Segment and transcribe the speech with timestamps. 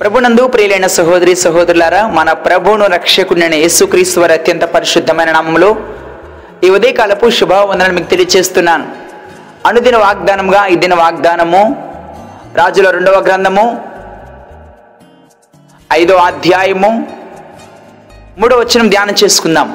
[0.00, 5.76] ప్రభునందు ప్రియులైన సహోదరి సహోదరులారా మన ప్రభువును రక్షకుడైన యేసుక్రీస్తు వారి అత్యంత పరిశుద్ధమైన నామములో
[6.64, 8.86] ఈ ఉదయకాలపు శుభవందనలు మీకు తెలియజేస్తున్నాను
[9.66, 11.62] అనుదిన వాగ్దానంగా ఈ దిన వాగ్దానము
[12.54, 13.84] రాజుల రెండవ గ్రంథము
[15.92, 16.90] ఐదో అధ్యాయము
[18.38, 19.68] మూడో వచనం ధ్యానం చేసుకుందాం.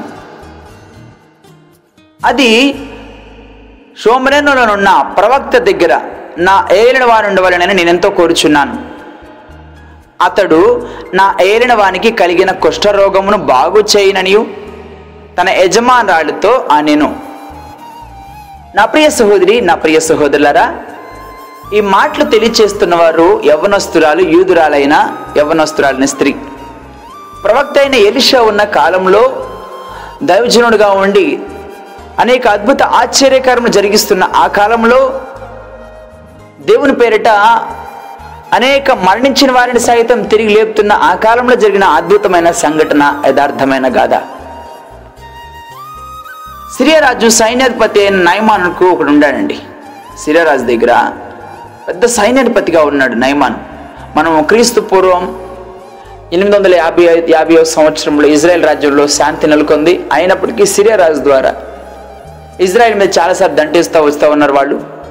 [2.26, 2.50] అది
[4.04, 6.02] షోమరేనులోనున్న ప్రవక్త దగ్గర
[6.38, 8.93] నా ఏలిన వారు ఉండవాలని నేను ఎంతో కోరుచున్నాను.
[10.24, 14.46] అతడు నా ఏలిన వానికి కలిగిన కుష్ఠరోగమును బాగు చేయననియు.
[15.42, 17.16] తన యజమానురాలతో అనెను.
[18.76, 20.66] నా ప్రియ సహోదరి నా ప్రియ సహోదరులారా
[21.74, 24.96] ఈ మాటలు తెలియచేస్తున్న వారు యవనస్తురాలు యూదురాలైన
[25.38, 26.32] యవనస్తురాలైన స్త్రీ.
[27.44, 29.24] ప్రవక్త అయిన ఎలిషా ఉన్న కాలంలో
[30.24, 31.40] దైవజనుడుగా ఉండి
[32.20, 35.22] అనేక అద్భుత ఆశ్చర్యకరములు జరిగిస్తున్న ఆ కాలంలో
[36.62, 37.30] దేవుని పేరిట
[38.54, 44.16] అనేక మరణించిన వారిని సైతం తిరిగి లేపుతున్న ఆ కాలంలో జరిగిన అద్భుతమైన సంఘటన యథార్థమైన గాథ.
[46.78, 49.60] సిరియరాజు సైన్యాధిపతి అయిన నయమానుకు ఒకడు ఉండాడండి.
[50.26, 51.12] సిరియరాజు దగ్గర
[51.88, 53.56] పెద్ద సైన్యాధిపతిగా ఉన్నాడు నైమాన్.
[54.18, 55.24] మనం క్రీస్తు పూర్వం
[56.34, 60.06] ఎనిమిది వందల యాభై యాభై సంవత్సరంలో ఇజ్రాయెల్ రాజ్యంలో శాంతి నెలకొంది.
[60.14, 61.56] అయినప్పటికీ సిరియా రాజు ద్వారా
[62.60, 65.03] ఇజ్రాయెల్ మీద చాలాసార్లు దంటిస్తూ వస్తూ ఉన్నారు వాళ్ళు.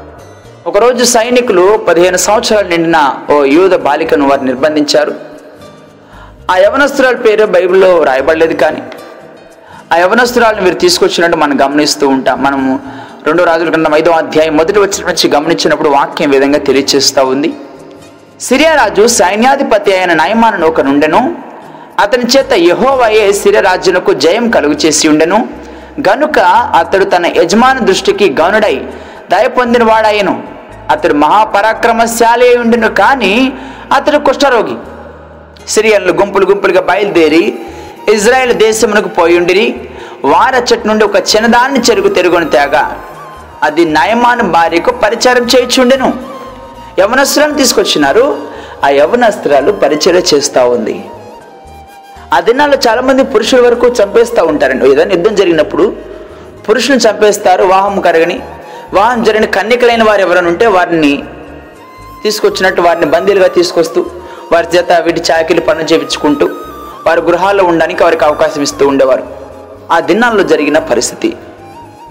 [0.66, 2.98] ఒకరోజు సైనికులు పదిహేను సంవత్సరాలు నిండిన
[3.30, 5.14] ఓ యూద బాలికను వారు నిర్బంధించారు.
[6.50, 8.82] ఆ యవనస్తురాల పేరు బైబిల్లో రాయబడలేదు కానీ
[9.92, 12.42] ఆ యవనస్తురాలను మీరు తీసుకొచ్చినట్టు మనం గమనిస్తూ ఉంటాం.
[12.42, 12.80] మనము
[13.26, 17.52] రెండో రాజుల గ్రంథం ఐదో అధ్యాయం మొదటి వచ్చిన నుంచి గమనించినప్పుడు వాక్యం విధంగా తెలియచేస్తూ ఉంది?
[18.40, 21.36] సిరియారాజు సైన్యాధిపతి అయిన నయమాను ఒక నుండెను
[22.00, 25.48] అతని చేత యహోవయే సిరియరాజునకు జయం కలుగు చేసి ఉండెను.
[26.08, 26.38] గనుక
[26.78, 28.76] అతడు తన యజమాని దృష్టికి గనుడై
[29.32, 30.51] దయ పొందిన వాడాయను
[30.92, 33.52] అతడు మహాపరాక్రమశాలి అయి కానీ
[33.92, 34.74] అతడు కుష్ఠరోగి.
[35.68, 37.58] సిరియన్లు గుంపులు గుంపులుగా బయలుదేరి
[38.12, 39.90] ఇజ్రాయెల్ దేశమునకు పోయుండిరి
[40.24, 43.00] వారచ్చటి నుండి ఒక చిన్నదాన్ని చెరుగు తెరుగుని తేగా.
[43.62, 46.12] అది నయమాను భార్యకు పరిచారం చేయుచుండెను.
[46.98, 48.40] యవనస్త్రాలను తీసుకొచ్చినారు.
[48.84, 51.04] ఆ యవనస్త్రాలు పరిచయం చేస్తూ ఉంది.
[52.34, 55.96] ఆ దినాల్లో చాలామంది పురుషుల వరకు చంపేస్తూ ఉంటారండి ఏదైనా యుద్ధం జరిగినప్పుడు
[56.68, 58.40] పురుషులను చంపేస్తారు వాహం కరగని.
[58.94, 61.24] వాహనం జరిగిన కన్నికలైన వారు ఎవరైనా ఉంటే వారిని
[62.22, 64.06] తీసుకొచ్చినట్టు వారిని బందీలుగా తీసుకొస్తూ
[64.52, 66.48] వారి చేత వీటి చాకిలు పనులు చేయించుకుంటూ
[67.06, 69.24] వారి గృహాల్లో ఉండడానికి వారికి అవకాశం ఇస్తూ ఉండేవారు.
[69.92, 71.36] ఆ దినాల్లో జరిగిన పరిస్థితి.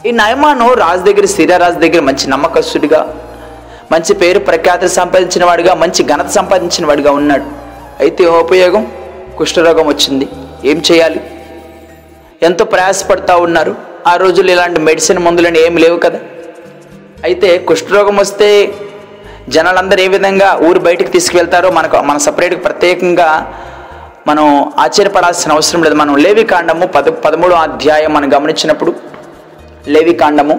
[0.06, 3.18] ఈ నయమాను రాజు దగ్గర సిరారాజు దగ్గర మంచి నమ్మకస్తుడిగా
[3.92, 7.44] మంచి పేరు ప్రఖ్యాతి సంపాదించిన వాడిగా మంచి ఘనత సంపాదించిన వాడిగా ఉన్నాడు.
[8.00, 8.92] అయితే ఉపయోగం
[9.38, 10.28] కుష్ఠరోగం వచ్చింది.
[10.66, 11.22] ఏం చేయాలి?
[12.44, 13.76] ఎంతో ప్రయాసపడతా ఉన్నారు.
[14.08, 16.20] ఆ రోజుల్లో ఇలాంటి మెడిసిన్ మందులని ఏమి లేవు కదా.
[17.28, 18.50] అయితే కుష్ఠరోగం వస్తే
[19.54, 23.30] జనాలందరూ ఏ విధంగా ఊరు బయటికి తీసుకువెళ్తారో మనకు మన సపరేట్గా ప్రత్యేకంగా
[24.28, 24.46] మనం
[24.84, 25.96] ఆశ్చర్యపడాల్సిన అవసరం లేదు.
[25.96, 28.92] మనం లేవి కాండము పద పదమూడో అధ్యాయం మనం గమనించినప్పుడు
[29.94, 30.56] లేవి కాండము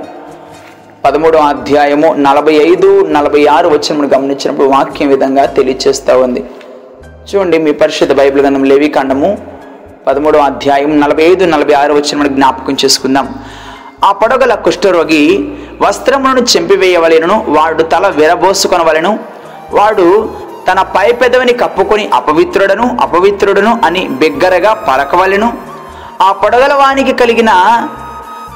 [1.05, 6.43] పదమూడో అధ్యాయము నలభై ఐదు నలభై ఆరు వచ్చిన మనం గమనించినప్పుడు వాక్యం విధంగా తెలియచేస్తూ ఉంది.
[7.29, 9.31] చూడండి మీ పరిశుద్ధ బైబిల్ గ్రంథం లేవి కాండము
[10.07, 13.27] పదమూడో అధ్యాయం నలభై ఐదు నలభై ఆరు వచ్చిన మనం జ్ఞాపకం చేసుకుందాం.
[14.05, 15.53] ఆ పడగల కుష్ఠరోగి
[15.83, 19.19] వస్త్రములను చెంపివేయవలెను వాడు తల విరబోసుకొనవలెను
[19.73, 20.35] వాడు
[20.71, 25.53] తన పై పెదవిని కప్పుకొని అపవిత్రుడను అపవిత్రుడను అని బిగ్గరగా పలకవలెను.
[26.23, 27.51] ఆ పొడగల వానికి కలిగిన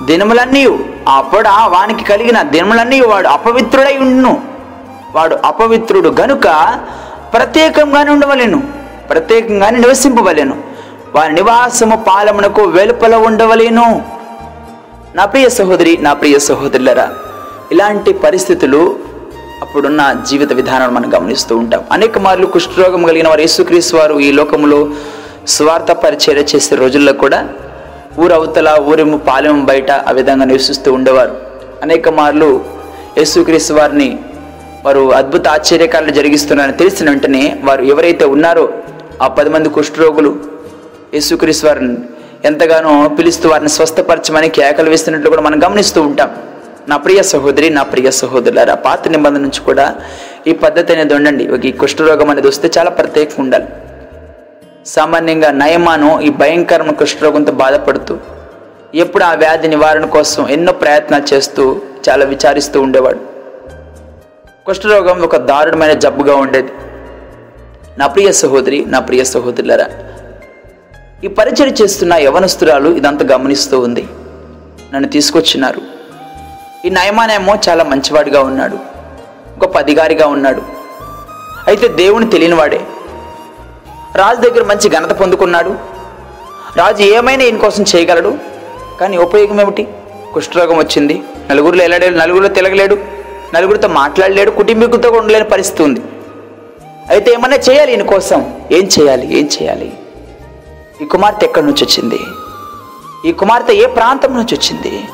[0.05, 0.67] దినములన్నీ
[1.09, 4.43] ఆ పొడ వానికి కలిగిన దినములన్నీ వాడు అపవిత్రుడై ఉండును.
[5.15, 6.47] వాడు అపవిత్రుడు గనుక
[7.35, 8.63] ప్రత్యేకంగానే ఉండవలెను
[9.11, 10.57] ప్రత్యేకంగానే నివసింపవలెను.
[11.15, 14.16] వారి నివాసము పాలమునకు వెలుపల ఉండవలేను.
[15.17, 17.05] నా ప్రియ సహోదరి నా ప్రియ సహోదరులరా
[17.73, 18.81] ఇలాంటి పరిస్థితులు
[19.63, 21.83] అప్పుడున్న జీవిత విధానాన్ని మనం గమనిస్తూ ఉంటాం.
[21.93, 24.81] అనేక మార్లు కుష్ఠరోగం కలిగిన వారు యేసుక్రీస్తు వారు ఈ లోకంలో
[25.55, 27.39] స్వార్థ పరిచర్య చేసే రోజుల్లో కూడా
[28.25, 31.35] ఊరవతల ఊరేము పాలెం బయట ఆ విధంగా నివసిస్తూ ఉండేవారు.
[31.83, 32.49] అనేక మార్లు
[33.19, 34.11] యేసుక్రీస్తు వారిని
[34.85, 38.67] వారు అద్భుత ఆశ్చర్యకాలను జరిగిస్తున్నారని తెలిసిన వెంటనే వారు ఎవరైతే ఉన్నారో
[39.23, 40.33] ఆ పది మంది కుష్ఠరోగులు
[41.15, 41.97] యేసుక్రీస్తు వారిని
[42.45, 46.37] ఎంతగానో పిలుస్తూ వారిని స్వస్థపరచమని కేకలు వేస్తున్నట్లు కూడా మనం గమనిస్తూ ఉంటాం.
[46.89, 49.97] నా ప్రియ సహోదరి నా ప్రియ సహోదరులారా పాత నిబంధన నుంచి కూడా
[50.47, 51.69] ఈ పద్ధతి అనేది ఉండండి.
[51.69, 53.65] ఈ కుష్ఠరోగం అనేది వస్తే చాలా ప్రత్యేకంగా ఉండాలి.
[54.87, 58.19] సామాన్యంగా నయమాను ఈ భయంకరమైన కుష్ఠరోగంతో బాధపడుతూ
[58.95, 63.19] ఎప్పుడు ఆ వ్యాధి నివారణ కోసం ఎన్నో ప్రయత్నాలు చేస్తూ చాలా విచారిస్తూ ఉండేవాడు.
[64.67, 66.73] కుష్ఠరోగం ఒక దారుణమైన జబ్బుగా ఉండేది.
[67.99, 69.89] నా ప్రియ సహోదరి నా ప్రియ సహోదరులరా
[71.25, 74.09] ఈ పరిచయం చేస్తున్న యవనస్తురాలు ఇదంతా గమనిస్తూ ఉంది.
[74.95, 75.81] నన్ను తీసుకొచ్చినారు.
[76.85, 78.77] ఈ నయమానేమో చాలా మంచివాడిగా ఉన్నాడు.
[79.59, 80.63] గొప్ప అధికారిగా ఉన్నాడు.
[81.69, 82.81] అయితే దేవుని తెలియనివాడే.
[84.17, 85.77] రాజు దగ్గర మంచి ఘనత పొందుకున్నాడు.
[86.77, 88.39] రాజు ఏమైనా ఈయన కోసం చేయగలడు?
[89.01, 89.89] కానీ ఉపయోగం ఏమిటి?
[90.35, 91.23] కుష్ఠరోగం వచ్చింది.
[91.51, 92.99] నలుగురిలో వెళ్ళలేడు నలుగురిలో తిరగలేడు.
[93.55, 94.51] నలుగురితో మాట్లాడలేడు.
[94.51, 96.01] కుటుంబీకులతో కూడా ఉండలేని పరిస్థితి ఉంది.
[97.09, 98.61] అయితే ఏమన్నా చేయాలి ఈయన కోసం?
[98.73, 99.39] ఏం చేయాలి?
[99.39, 99.93] ఏం చేయాలి?
[101.03, 102.19] ఈ కుమార్తె ఎక్కడి నుంచి వచ్చింది?
[103.29, 105.05] ఈ కుమార్తె ఏ ప్రాంతం నుంచి వచ్చింది?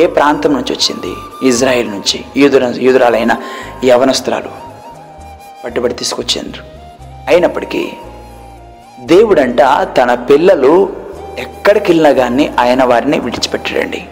[0.00, 1.16] ఏ ప్రాంతం నుంచి వచ్చింది?
[1.48, 3.36] ఇజ్రాయెల్ నుంచి యూదుర యూదురాలైన
[3.84, 4.48] యవనస్తురాలు
[5.64, 6.62] పట్టుబడి తీసుకొచ్చిండ్రు.
[7.28, 7.92] అయినప్పటికీ
[9.00, 9.58] దేవుడంట
[9.96, 10.96] తన పిల్లలు
[11.38, 14.08] ఎక్కడికి వెళ్ళినా కానీ ఆయన వారిని విడిచిపెట్టాడండి.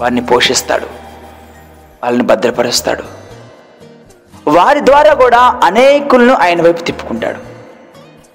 [0.00, 0.86] వారిని పోషిస్తాడు.
[2.02, 3.02] వాళ్ళని భద్రపరుస్తాడు.
[4.50, 7.51] వారి ద్వారా కూడా అనేకులను ఆయన వైపు తిప్పుకుంటాడు.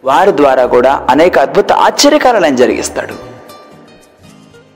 [0.07, 3.15] వారి ద్వారా కూడా అనేక అద్భుత ఆశ్చర్యకారాలను జరిగిస్తాడు.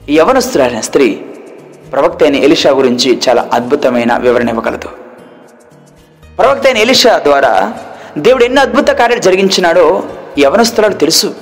[0.10, 1.08] ఈ యవనస్తురాలైన స్త్రీ
[1.92, 4.88] ప్రవక్త అయిన ఎలిషా గురించి చాలా అద్భుతమైన వివరణ ఇవ్వగలదు.
[6.38, 7.74] ప్రవక్త అయిన ఎలిషా ద్వారా
[8.18, 10.04] దేవుడు ఎన్ని అద్భుత కార్యాలు జరిగించినాడో
[10.38, 11.36] ఈ యవనస్తురాలు తెలుసు.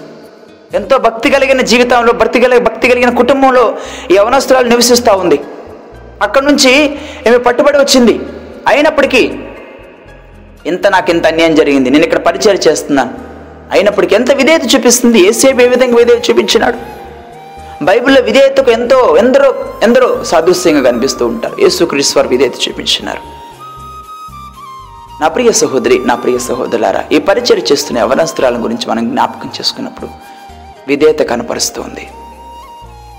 [0.74, 3.78] ఎంతో భక్తి కలిగిన జీవితంలో భక్తి కలిగిన భక్తి కలిగిన కుటుంబంలో
[4.12, 5.40] యవనస్తురాలు నివసిస్తూ ఉంది.
[6.22, 6.98] అక్కడి నుంచి
[7.28, 8.20] ఈమె పట్టుబడి వచ్చింది.
[8.68, 9.40] అయినప్పటికీ
[10.66, 11.90] ఇంత నాకు ఇంత అన్యాయం జరిగింది.
[11.90, 13.29] నేను ఇక్కడ పరిచయం చేస్తున్నాను.
[13.72, 15.20] అయినప్పటికీ ఎంత విధేయత చూపిస్తుంది?
[15.28, 17.00] ఏసేపు ఏ విధంగా విధేయత చూపించినాడు?
[17.84, 21.62] బైబిల్లో విధేయతకు ఎంతో ఎందరో ఎందరో సాదృశ్యంగా కనిపిస్తూ ఉంటారు.
[21.62, 23.40] యేసుక్రీస్తు వారు విధేయత చూపించినారు.
[25.22, 30.10] నా ప్రియ సహోదరి నా ప్రియ సహోదరులారా ఈ పరిచయం చేస్తున్న యవనస్త్రాల గురించి మనం జ్ఞాపకం చేసుకున్నప్పుడు
[30.88, 32.08] విధేయత కనపరుస్తుంది.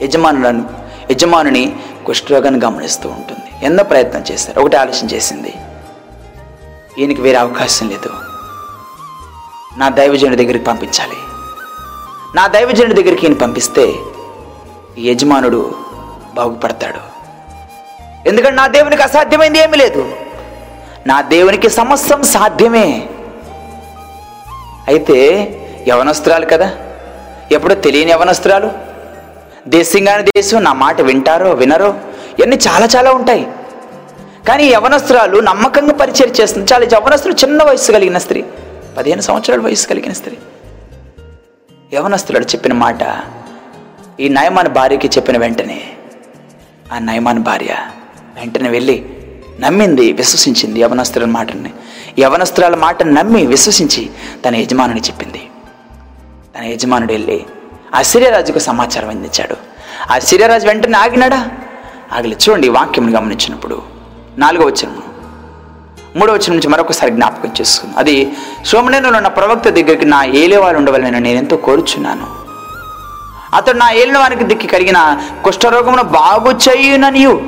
[0.03, 0.65] యజమానులను
[1.11, 1.77] యజమానుని
[2.07, 3.67] కుష్ఠరోగాన్ని గమనిస్తూ ఉంటుంది.
[3.67, 4.61] ఎన్నో ప్రయత్నం చేశారు.
[4.61, 5.55] ఒకటి ఆలోచన చేసింది.
[6.99, 8.30] ఈయనకి వేరే అవకాశం లేదు.
[9.79, 11.17] నా దైవజనుడి దగ్గరికి పంపించాలి.
[12.37, 13.95] నా దైవజనుడి దగ్గరికి ఈయన పంపిస్తే
[14.99, 15.75] యజమానుడు
[16.35, 17.11] బాగుపడతాడు.
[18.29, 20.13] ఎందుకంటే నా దేవునికి అసాధ్యమైంది ఏమీ లేదు.
[21.07, 23.09] నా దేవునికి సమస్తం సాధ్యమే.
[24.89, 25.49] అయితే
[25.89, 26.73] యవనస్త్రాలు కదా?
[27.53, 28.71] ఎప్పుడో తెలియని యవనస్త్రాలు?
[29.69, 31.95] దేశంగాని దేశం నా మాట వింటారో వినరో?
[32.39, 33.49] ఇవన్నీ చాలా చాలా ఉంటాయి.
[34.49, 36.73] కానీ యవనస్త్రాలు నమ్మకంగా పరిచయం చేస్తుంది.
[36.73, 38.45] చాలా యవనస్తులు చిన్న వయసు కలిగిన స్త్రీ.
[38.97, 40.37] పదిహేను సంవత్సరాల వయసు కలిగిన స్త్రీ.
[41.95, 42.99] యవనస్తుడు చెప్పిన మాట
[44.21, 45.93] ఈ నయమాన్ భార్యకి చెప్పిన వెంటనే
[46.93, 47.77] ఆ నయమాన్ భార్య
[48.35, 49.07] వెంటనే వెళ్ళి
[49.61, 51.73] నమ్మింది విశ్వసించింది యవనస్తుల మాటని
[52.19, 54.11] యవనస్తురాల మాట నమ్మి విశ్వసించి
[54.45, 55.49] తన యజమానుని చెప్పింది.
[56.59, 57.45] తన యజమానుడు వెళ్ళి
[57.95, 59.57] ఆ సిరియరాజుకు సమాచారం అందించాడు.
[60.13, 61.49] ఆ సిరియరాజు వెంటనే ఆగినాడా?
[62.13, 63.83] ఆగలి చూడండి వాక్యం గమనించినప్పుడు
[64.39, 64.91] నాలుగో వచ్చిన
[66.17, 68.33] మూడో వచ్చిన నుంచి మరొకసారి జ్ఞాపకం చేసుకుంది అది
[68.67, 72.27] సోమనేనులో ఉన్న ప్రవక్త దగ్గరికి నా ఏలేవారు ఉండవాలని నేను ఎంతో కోరుచున్నాను.
[73.57, 77.43] అతడు నా ఏలిన వారికి దిక్కి కలిగిన కుష్ఠరోగమును బాగు చేయుననియు.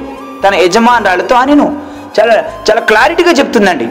[0.45, 1.83] తన యజమానురాలతో అనిను
[2.21, 3.89] చాలా చాలా క్లారిటీగా చెప్తుందండి.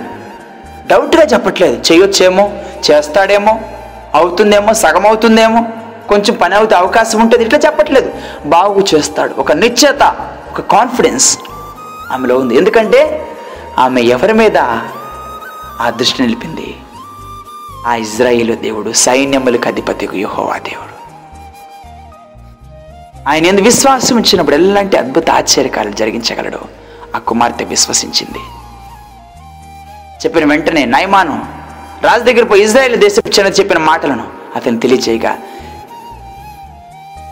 [0.88, 1.82] డౌట్గా చెప్పట్లేదు.
[1.92, 2.52] చేయొచ్చేమో
[2.92, 3.60] చేస్తాడేమో
[4.16, 5.66] అవుతుందేమో సగం అవుతుందేమో
[6.10, 8.12] కొంచెం పని అవుతే అవకాశం ఉంటుంది ఇట్లా చెప్పట్లేదు.
[8.46, 9.34] బాగు చేస్తాడు.
[9.38, 10.04] ఒక నిశ్చయత
[10.52, 11.38] ఒక కాన్ఫిడెన్స్
[12.12, 12.56] ఆమెలో ఉంది.
[12.56, 13.28] ఎందుకంటే
[13.78, 14.58] ఆమె ఎవరి మీద
[15.82, 16.76] ఆ దృష్టి నిలిపింది?
[17.88, 20.92] ఆ ఇజ్రాయేలు దేవుడు సైన్యములకు అధిపతికు యెహోవా దేవుడు.
[23.30, 26.60] ఆయన ఎందు విశ్వాసం ఇచ్చినప్పుడు ఎలాంటి అద్భుత ఆశ్చర్యకాలు జరిగించగలడు?
[27.16, 28.40] ఆ కుమార్తె విశ్వసించింది.
[30.26, 31.46] చెప్పిన వెంటనే నయమాను
[32.02, 35.38] రాజు దగ్గర పోయి ఇజ్రాయెల్ దేశపు చిన్న చెప్పిన మాటలను అతను తెలియజేయగా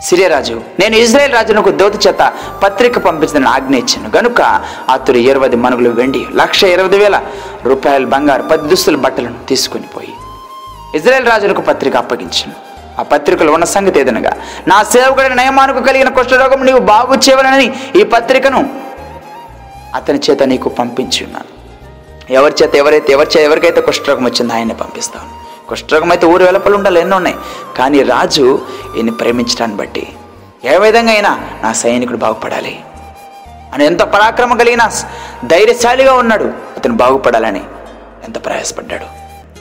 [0.06, 2.22] సిరియరాజు నేను ఇజ్రాయెల్ రాజునకు దోత చేత
[2.62, 4.08] పత్రిక పంపించిన ఆజ్ఞ ఇచ్చాను.
[4.16, 4.40] గనుక
[4.88, 7.16] అతడు ఇరవై మనుగులు వెండి లక్ష ఇరవై వేల
[7.64, 10.12] రూపాయల బంగారు పది దుస్తుల బట్టలను తీసుకొని పోయి
[10.98, 12.54] ఇజ్రాయెల్ రాజులకు పత్రిక అప్పగించాను.
[13.00, 14.32] ఆ పత్రికలో ఉన్న సంగతి ఏదనగా
[14.68, 17.68] నా సేవకుడైన నయమానుకు కలిగిన కుష్ఠరోగం నీవు బాగు చేయవలనని
[18.00, 18.62] ఈ పత్రికను
[19.94, 21.50] అతని చేత నీకు పంపించి ఉన్నాను.
[22.38, 25.30] ఎవరి చేత ఎవరైతే ఎవరి చేత ఎవరికైతే కుష్ఠరోగం వచ్చిందో ఆయన్ని పంపిస్తాను.
[25.68, 27.36] కుష్ఠరోగం అయితే ఊరు వెలపలు ఉండాలి ఎన్నో ఉన్నాయి.
[27.78, 30.12] కానీ రాజు ఈయన్ని ప్రేమించడాన్ని బట్టి
[30.64, 32.80] ఏ విధంగా అయినా నా సైనికుడు బాగుపడాలి.
[33.74, 34.90] అని ఎంత పరాక్రమం కలిగిన
[35.44, 36.44] ధైర్యశాలిగా ఉన్నాడు.
[36.44, 37.62] అతను బాగుపడాలని
[38.24, 39.04] ఎంత ప్రయాసపడ్డాడు.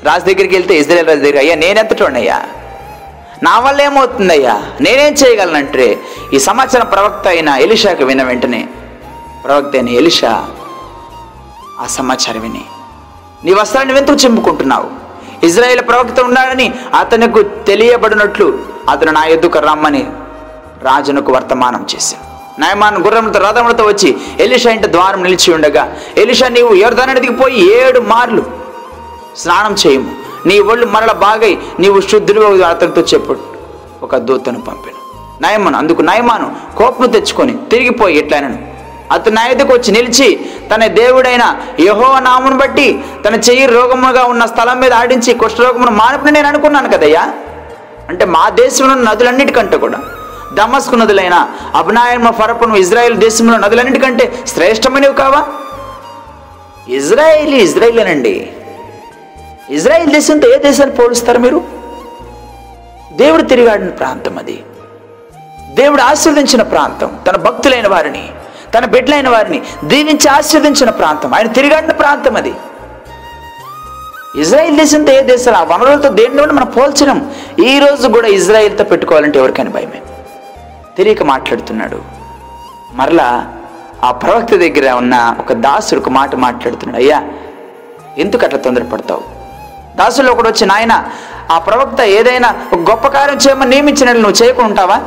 [0.06, 2.42] రాజు దగ్గరికి వెళ్తే ఇజ్రాయల్ రాజు దగ్గర అయ్యా నేనెంతటోనయ్యా
[3.44, 4.64] నా వల్ల ఏమవుతుందయ్యా?
[4.82, 6.00] నేనేం చేయగలనంటే
[6.34, 8.68] ఈ సమాచారం ప్రవక్త అయిన ఎలిషాకి విన్న వెంటనే
[9.46, 10.48] ప్రవక్త అయిన ఎలిషా
[11.80, 12.62] ఆ సమాచారం విని
[13.46, 14.99] నీ వస్త్రాన్ని వెంతుకు చెంపుకుంటున్నావు.
[15.44, 20.08] ఇజ్రాయేల్ ప్రవక్త ఉన్నాడని అతనికి తెలియబడినట్లు అతను నా ఎద్దుకు రమ్మని
[20.84, 22.30] రాజునకు వర్తమానం చేశాను
[22.62, 28.44] నయమాన్ గుర్రములతో రథములతో వచ్చి ఎలిషా ఇంటి ద్వారం నిలిచి ఉండగా ఎలిషా నీవు యోర్ధనదికి పోయి ఏడు మార్లు
[29.38, 30.16] స్నానం చేయము.
[30.46, 33.36] నీ ఒళ్ళు మరల బాగై నీవు శుద్ధుడు అతనితో చెప్పు
[34.04, 35.00] ఒక దూతను పంపాను
[35.42, 38.79] నయమాను అందుకు నయమాను కోపం తెచ్చుకొని తిరిగిపోయి ఎట్లనను
[39.12, 45.34] అతను వచ్చి నిలిచి తన దేవుడైన యహో నామును బట్టి తన చెయ్యి రోగముగా ఉన్న స్థలం మీద ఆడించి
[45.34, 47.34] కుష్ఠరోగమును మానుకుని నేను అనుకున్నాను కదయ్యా.
[48.10, 50.00] అంటే మా దేశంలో నదులన్నిటికంటే కూడా
[50.54, 55.48] దమస్కు నదులైన అభినాయమ ఫరపును ఇజ్రాయెల్ దేశంలో నదులన్నిటికంటే శ్రేష్టమైనవి కావా?
[56.90, 58.50] ఇజ్రాయేల్ ఇజ్రాయేలేనండి.
[59.70, 61.64] ఇజ్రాయెల్ దేశంతో ఏ దేశాన్ని పోలుస్తారు మీరు?
[63.12, 64.64] దేవుడు తిరిగాడిన ప్రాంతం అది.
[65.70, 68.30] దేవుడు ఆశీర్వదించిన ప్రాంతం తన భక్తులైన వారిని.
[68.74, 71.34] తన బిడ్డలైన వారిని దీవించి ఆశీర్వించిన ప్రాంతం.
[71.34, 72.54] ఆయన తిరిగాడిన ప్రాంతం అది.
[74.36, 77.32] ఇజ్రాయెల్ దేశంతో ఏ దేశాలు ఆ వనరులతో దేంట్లో మనం పోల్చడం
[77.68, 80.02] ఈ రోజు కూడా ఇజ్రాయెల్తో పెట్టుకోవాలంటే ఎవరికైనా భయమే.
[80.98, 82.02] తెలియక మాట్లాడుతున్నాడు.
[82.94, 83.48] మరలా
[84.04, 87.04] ఆ ప్రవక్త దగ్గర ఉన్న ఒక దాసుడు ఒక మాట మాట్లాడుతున్నాడు.
[87.04, 87.24] అయ్యా
[88.18, 89.22] ఎందుకు అట్లా తొందరపడతావు?
[89.98, 91.06] దాసులో ఒకడు వచ్చి నాయన
[91.52, 95.00] ఆ ప్రవక్త ఏదైనా ఒక గొప్ప కార్యం చేయమని నియమించినట్లు నువ్వు చేయకుండా ఉంటావా?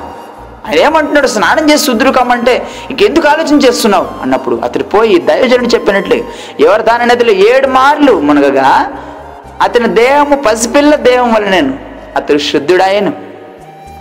[0.69, 1.26] ఆయన ఏమంటున్నాడు?
[1.26, 4.07] స్నానం చేసి శుద్ధుకమ్మంటే ఇంకెందుకు ఆలోచన చేస్తున్నావు?
[4.23, 6.25] అన్నప్పుడు అతడు పోయి దైవజనుడు చెప్పినట్లే
[6.61, 8.92] ఎవరు దాని నదిలో ఏడు మార్లు మునగగా
[9.62, 11.78] అతని దేహము పసిపిల్ల దేహం వల్ల నేను
[12.16, 13.12] అతడు శుద్ధుడాయను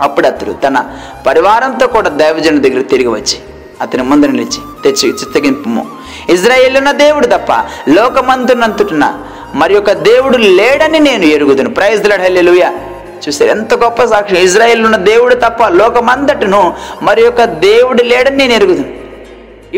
[0.00, 0.84] అప్పుడు అతడు తన
[1.26, 3.38] పరివారంతో కూడా దైవజనుడి దగ్గర తిరిగి వచ్చి
[3.80, 5.82] అతని ముందు నిలిచి తెచ్చి చిత్తగింపు
[6.32, 7.52] ఇజ్రాయేలున్న దేవుడు తప్ప
[7.88, 9.14] లోకమంతునంతుటున్న
[9.54, 11.70] మరి ఒక దేవుడు లేడని నేను ఎరుగుదును.
[11.70, 12.72] ప్రైజ్ లాడ్ హల్లెలూయా
[13.24, 14.38] చూసారు ఎంత గొప్ప సాక్ష్యం.
[14.48, 16.62] ఇజ్రాయెల్ ఉన్న దేవుడు తప్ప లోకమంతటను
[17.02, 18.84] మరి యొక్క దేవుడు లేడని నేను ఎరుగుదు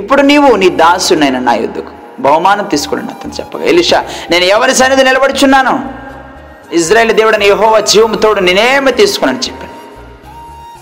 [0.01, 3.65] ఇప్పుడు నీవు నీ దాసునైనా నా యుద్ధకు బహుమానం తీసుకుని అతను చెప్పగా.
[3.65, 5.75] ఎలిషా నేను ఎవరి సన్నిధి నిలబడుచున్నాను?
[6.73, 9.73] ఇజ్రాయెల్ దేవుడని యహోవ జీవముతోడు నేనేమి తీసుకున్నాను చెప్పాను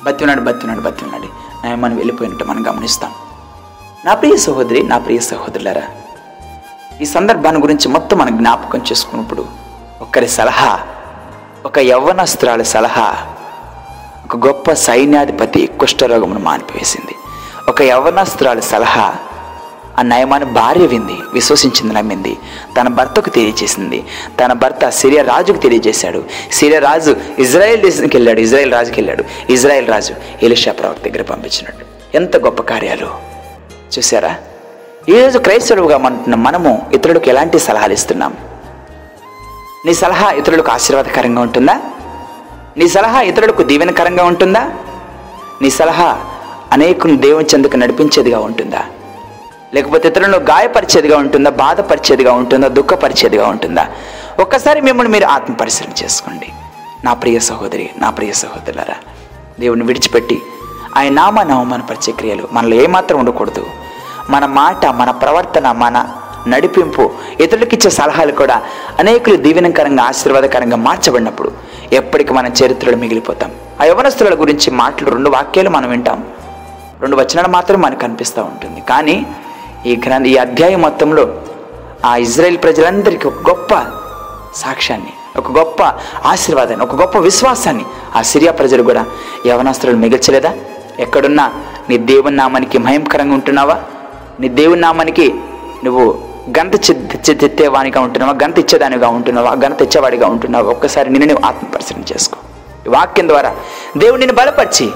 [0.05, 1.29] బతినాడు బతినాడు బతినాడు
[1.83, 3.13] మనం వెళ్ళిపోయినట్టు మనం గమనిస్తాం.
[4.05, 5.83] నా ప్రియ సహోదరి నా ప్రియ సహోదరులరా
[7.01, 9.43] ఈ సందర్భాన్ని గురించి మొత్తం మనం జ్ఞాపకం చేసుకున్నప్పుడు
[10.01, 10.73] ఒక్కరి సలహా
[11.67, 13.17] ఒక యవ్వనస్త్రాల సలహా
[14.25, 17.15] ఒక గొప్ప సైన్యాధిపతి కుష్ఠరోగమును మానిపివేసింది.
[17.69, 19.15] ఒక యవ్వనస్త్రాల సలహా
[19.99, 22.39] ఆ నయమాన్ని భార్య వింది విశ్వసించింది నమ్మింది.
[22.81, 24.05] తన భర్తకు తెలియజేసింది.
[24.45, 26.25] తన భర్త సిరియా రాజుకు తెలియజేశాడు.
[26.53, 28.41] సిరియా రాజు ఇజ్రాయెల్ దేశానికి వెళ్ళాడు.
[28.41, 29.53] ఇజ్రాయెల్ రాజుకి వెళ్ళాడు.
[29.53, 32.17] ఇజ్రాయెల్ రాజు ఎలిషా ప్రవక్త దగ్గర పంపించినట్టు.
[32.17, 33.09] ఎంత గొప్ప కార్యాలు.
[33.99, 34.35] చూసారా
[35.09, 38.35] ఈరోజు క్రైస్తవులుగా మన మనము ఇతరులకు ఎలాంటి సలహాలు ఇస్తున్నాం?
[39.87, 41.81] నీ సలహా ఇతరులకు ఆశీర్వాదకరంగా ఉంటుందా?
[42.77, 44.71] నీ సలహా ఇతరులకు దీవెనకరంగా ఉంటుందా?
[45.63, 46.21] నీ సలహా
[46.73, 48.85] అనేకుని దేవుని చెందుకు నడిపించేదిగా ఉంటుందా?
[49.75, 51.51] లేకపోతే ఇతరులను గాయపరిచేదిగా ఉంటుందా?
[51.51, 52.69] బాధపరిచేదిగా ఉంటుందా?
[52.69, 53.89] దుఃఖపరిచేదిగా ఉంటుందా?
[54.41, 56.53] ఒక్కసారి మిమ్మల్ని మీరు ఆత్మ పరిశ్రమ చేసుకోండి.
[57.05, 58.95] నా ప్రియ సహోదరి నా ప్రియ సహోదరులరా
[59.61, 60.43] దేవుని విడిచిపెట్టి
[60.97, 63.67] ఆయన నామ నవమానపరిచే క్రియలు మనలో ఏమాత్రం ఉండకూడదు.
[64.31, 66.15] మన మాట మన ప్రవర్తన మన
[66.49, 67.11] నడిపింపు.
[67.41, 68.63] ఇతరులకిచ్చే సలహాలు కూడా
[68.99, 71.53] అనేకులు దీవెనకరంగా ఆశీర్వాదకరంగా మార్చబడినప్పుడు
[71.93, 73.53] ఎప్పటికీ మన చరిత్రలో మిగిలిపోతాం.
[73.81, 76.25] ఆ యవనస్తుల గురించి మాటలు రెండు వాక్యాలు మనం వింటాం.
[77.01, 78.81] రెండు వచనాలు మాత్రం మనకు కనిపిస్తూ ఉంటుంది.
[78.81, 79.27] కానీ
[79.87, 81.43] ఈ గ్రంథ ఈ అధ్యాయం మొత్తంలో
[82.05, 83.85] ఆ ఇజ్రాయెల్ ప్రజలందరికీ ఒక గొప్ప
[84.55, 85.83] సాక్ష్యాన్ని ఒక గొప్ప
[86.25, 87.85] ఆశీర్వాదాన్ని ఒక గొప్ప విశ్వాసాన్ని
[88.17, 89.07] ఆ సిరియా ప్రజలు కూడా
[89.47, 90.55] యవనాస్తులు మిగిల్చలేదా?
[90.99, 91.53] ఎక్కడున్నా
[91.89, 93.81] నీ దేవుని నామానికి భయంకరంగా ఉంటున్నావా?
[94.41, 95.35] నీ దేవుని నామానికి
[95.85, 96.77] నువ్వు గంత
[97.41, 98.39] తెత్తేవానిగా ఉంటున్నావా?
[98.45, 99.51] గంత ఇచ్చేదానిగా ఉంటున్నావా?
[99.51, 100.71] గంత ఇచ్చేవాడిగా ఉంటున్నావా?
[100.71, 102.39] ఒక్కసారి నిన్ను నువ్వు చేసుకో.
[102.89, 103.57] వాక్యం ద్వారా
[103.97, 104.91] దేవుడు నిన్ను బలపరిచి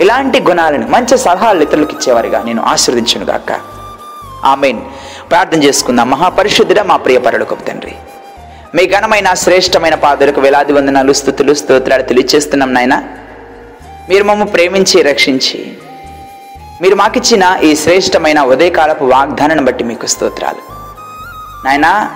[0.00, 3.60] ఇలాంటి గుణాలను మంచి సలహాలు ఇతరులకు ఇచ్చేవారిగా నేను ఆశీర్వదించను గాక.
[4.44, 4.80] ఆమెన్.
[5.30, 6.10] ప్రార్థన చేసుకుందాం.
[6.10, 7.94] మహాపరిశుద్ధుడ మా ప్రియ పరులకు తండ్రి.
[8.74, 13.04] మీ ఘనమైన శ్రేష్టమైన పాదులకు వేలాది వందనాలు స్థుతులు స్తోత్రాలు తెలియచేస్తున్నాం నాయన.
[14.08, 15.77] మీరు మమ్మ ప్రేమించి రక్షించి
[16.82, 20.60] మీరు మాకిచ్చిన ఈ శ్రేష్టమైన ఉదయకాలపు వాగ్దానాన్ని బట్టి మీకు స్తోత్రాలు.
[21.64, 22.10] నాయనా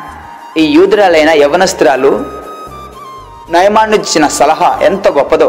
[0.57, 2.25] ఈ యూదురాలైన యవనస్త్రాలు
[3.51, 5.49] నయమాన్ని ఇచ్చిన సలహా ఎంత గొప్పదో.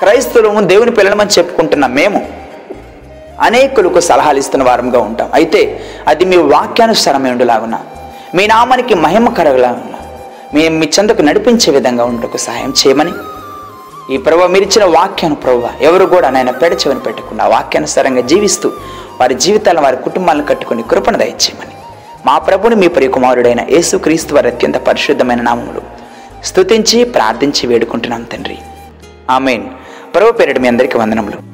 [0.00, 2.20] క్రైస్తవులము దేవుని పిల్లలమని చెప్పుకుంటున్న మేము
[3.40, 5.30] అనేకులకు సలహాలు ఇస్తున్న వారంగా ఉంటాం.
[5.34, 5.62] అయితే
[6.08, 7.78] అది మీ వాక్యానుసారమే ఉండేలాగున?
[8.34, 9.94] మీ నామానికి మహిమ కరగలాగున
[10.54, 13.12] మీ మీ చెందకు నడిపించే విధంగా ఉండటకు సహాయం చేయమని
[14.10, 18.72] ఈ ప్రభు మీరిచ్చిన వాక్యాన్ని ప్రభు ఎవరు కూడా నాయన పెడచెవని పెట్టకుండా వాక్యానుసారంగా జీవిస్తూ
[19.20, 21.74] వారి జీవితాలను వారి కుటుంబాలను కట్టుకుని కృపణ దయచేయమని.
[22.26, 25.82] మా ప్రభుని మీ ప్రియ కుమారుడైన యేసుక్రీస్తు వారి అత్యంత పరిశుద్ధమైన నామములు.
[26.44, 28.58] స్తుతించి ప్రార్థించి వేడుకుంటున్నాం తండ్రి.
[29.30, 29.64] ఆమెన్.
[30.14, 31.47] ప్రభు పేరిట మీ అందరికీ వందనములు.